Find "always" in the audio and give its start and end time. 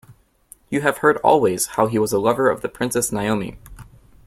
1.17-1.67